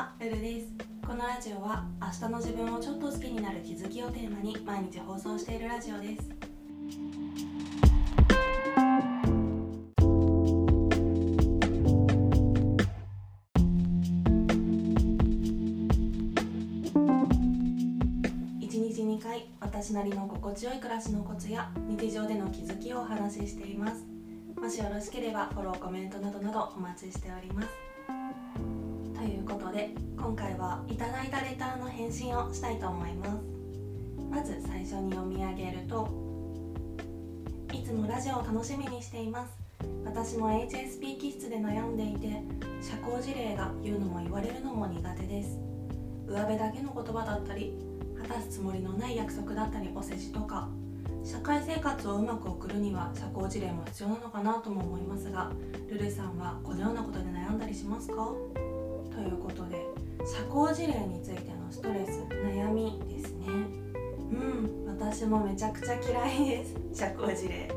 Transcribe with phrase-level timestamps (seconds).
[0.00, 0.68] は、ルルです。
[1.06, 6.30] このラジオは明日の自分をちょっと好きになる気づきをテーマに毎日放送しているラジオです。
[18.58, 24.06] 一日2回私なりの心地よい暮らしのコツや日常での気づきをお話ししています。
[24.58, 27.89] もしよろしければフォローコメントなどなどお待ちしております。
[29.80, 33.30] で今回はいただいたレターの返信をしたいと思います。
[34.30, 36.06] まず最初に読み上げると
[37.72, 39.52] いつもラジオを楽しみにしています。
[40.04, 42.42] 私も HSP 気質で悩んでいて
[42.82, 45.58] 社交辞令が言うのも言われるのも苦手です。
[46.26, 47.72] 上辺だけの言葉だったり
[48.20, 50.68] 果たすつもりのない約束だったりお世辞とか
[51.24, 55.50] 社会生活をうまく送るには社交辞令も必要なのかなとも思いますが
[55.88, 58.28] ルルさんはこのようなことで悩んだりしますか？
[59.20, 59.84] ということで
[60.24, 63.46] 社交辞令についてのストレス悩みですね。
[63.48, 66.74] うん私もめちゃくちゃ嫌いです。
[66.94, 67.68] 社交辞令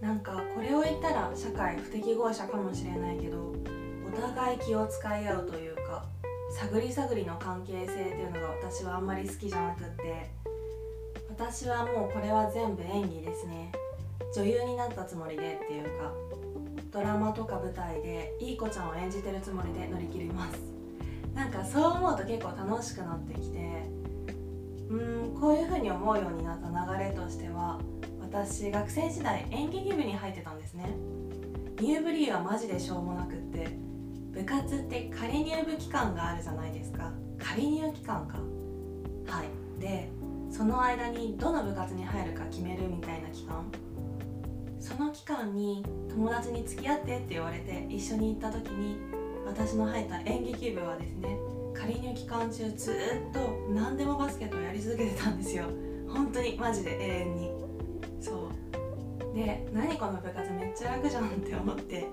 [0.00, 3.52] なんかこれを言ったら社会不適合者かもしれないけど
[4.06, 6.06] お互い気を使い合うというか
[6.50, 10.30] 探り探りの関係性っていうのが私はあんまり好きじゃなくって
[11.28, 13.72] 私はもうこれは全部演技ですね。
[14.34, 16.12] 女優になったつもりでっていうか
[16.94, 20.60] ドラマとか舞台でいい子ちゃんを演じてるつもりで乗り切ります。
[21.34, 23.58] なんかそう思うと結構楽しくなってきて
[24.88, 27.80] うーんこういう風に思うようになった流れとしては
[28.20, 30.84] 私学生時代演劇部に入ってたんですね。
[31.80, 33.76] 入部理由はマジでしょうもなくって
[34.30, 37.10] 部活って仮入部期間があるじゃないですか。
[37.40, 38.38] 仮入期間か。
[39.26, 39.80] はい。
[39.80, 40.08] で
[40.48, 43.64] その間にどの部活に入るか決めるみたいな期間。
[44.84, 48.98] その期間に友達に付き合ってって言われて一緒に行った時に
[49.46, 51.38] 私の入った演劇部はですね
[51.72, 55.64] 仮入期間中ずっと何でもバスケットをやり続けてたんですよ。
[56.06, 57.50] 本当にマジで永遠に。
[58.20, 59.34] そう。
[59.34, 62.06] で何この部活めっちゃ楽じゃんって思って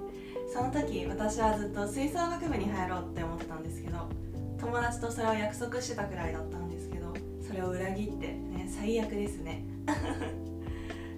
[0.52, 4.10] その時私はずっと吹奏楽部に入ろうって思ってたんですけど
[4.60, 7.14] 友達とそれを約束してたくらいだったんですけど
[7.46, 9.66] それを裏切ってね最悪ですね。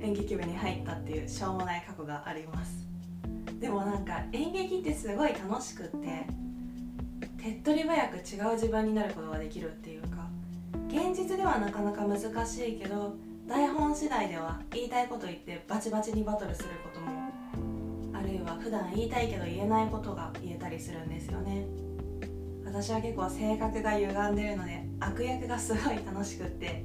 [0.04, 2.86] 演劇部に入ったっていうしょうもない過去があります。
[3.60, 6.28] でもなんか演劇ってすごい楽しくって
[7.42, 10.28] 手っ取り早く違う自分になることができるっていうか
[10.90, 13.16] 現実ではなかなか難しいけど
[13.48, 17.32] 台本次第では言いたいこと言ってバチバチにバトルすることも
[18.14, 21.66] あるいは普段言いたいけど言えないことが言えたりするんですよね。
[22.66, 26.84] 私は結構性格が歪んでるので悪役がすごい楽しくって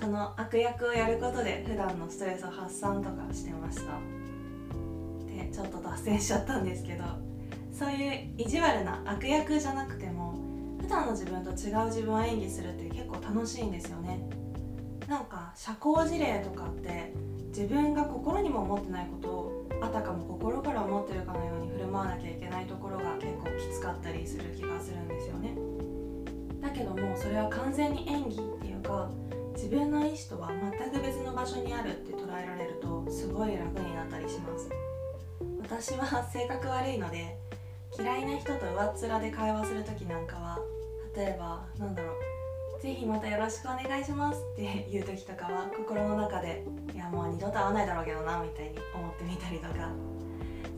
[0.00, 3.92] その悪役をやることで普段のストレスを発散とかしてました。
[5.26, 7.04] でちょっと脱線しちゃったんですけど
[7.72, 10.34] そういう意地悪な悪役じゃなくても
[10.80, 14.20] 普段の自分と違う自分を演技するって結構楽しいんですよね。
[15.06, 17.12] なんか社交辞令とかって
[17.48, 25.54] 自分が心にも思ってないことをあたかも心から思ってるかのように振る舞わなきゃいけないところが結構きつかったりする気がするんですよね。
[26.60, 29.10] だけどもそれは完全に演技っていうか
[29.60, 34.70] 自分の意思とは全く別の場所にあるって捉えられるとすごい楽になったりします。
[35.60, 37.36] 私は性格悪いので
[37.94, 40.58] 嫌いな人と上っ面で会話する時なんかは
[41.14, 42.14] 例えばなんだろ
[42.78, 49.92] うぜひまたよろしくお願いしますっていう時とかは心の中でいやもう二度と会わないだろうけどなみたいに思ってみたりとか。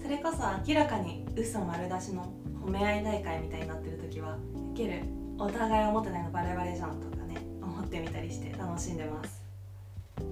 [0.03, 4.37] それこそ明らかに嘘丸出しの褒め合い大会みたいになってる時は
[4.72, 5.04] 受ける
[5.38, 7.22] お互い思ってないのバレバレじゃんとか。
[7.92, 9.42] ってみたりして楽しんでます。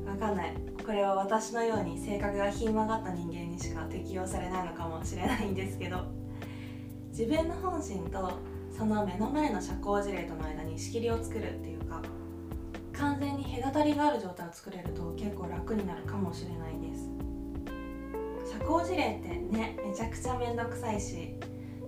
[0.06, 0.54] わかんない。
[0.84, 6.06] これは私のように性格がひん曲がった人間にしか適用されないのかもしれないんですけど
[7.10, 8.32] 自分の本心と
[8.76, 12.02] その目の前の社交辞令との間に仕切りを作るっていうか
[12.94, 17.10] 完全に隔たりがある状態を作れると結構楽になるかもしれないです。
[18.50, 21.34] 社交辞令ってねめちゃくちゃ面倒くさいし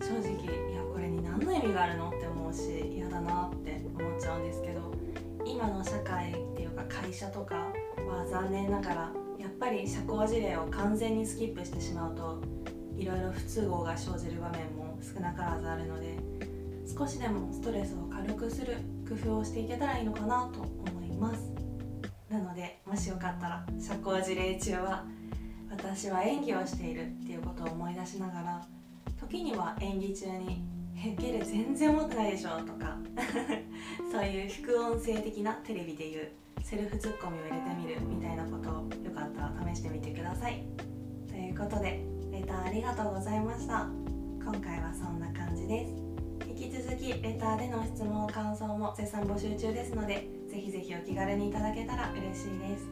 [0.01, 5.02] 正直いやこれに何の意味があるのって思うし嫌だなって思っちゃうんですけど
[5.53, 7.57] 今の社会っていうか会社とか
[8.09, 12.41] は残念ながらやっぱり社交辞令を完全にスキップしてしまうと
[12.97, 16.17] いろいろ不都合が生じる場面も少なからずあるので
[16.99, 21.53] 少しでもストレスを軽くする工夫をしていけたらいいのかなと思います。
[22.31, 25.05] なのでもしよかったら社交辞令中は
[25.71, 28.67] 私は演技をしているっていうことを思い出しながら
[29.21, 30.65] 時には演技中に
[31.05, 32.97] 「えゲル全然思ってないでしょ」とか。
[34.11, 36.29] そういう副音声的なテレビでいう
[36.63, 38.73] セルフツッコミを入れてみるみたいなことを
[39.05, 40.65] よかったら試してみてください。
[41.29, 43.89] ということでレターありがとうございました。
[44.45, 45.93] 今回はそんな感じです。
[46.47, 52.87] 引き続 Twitter での質問感想も絶賛募集中ですのでぜひぜひお気軽にいただけたら嬉しいです。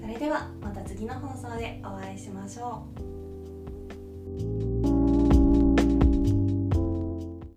[0.00, 2.86] それではまた次の放送でお会いしましょ
[4.62, 4.65] う。